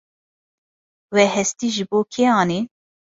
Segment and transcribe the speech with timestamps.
[1.13, 2.65] We hestî ji bo kê anîn?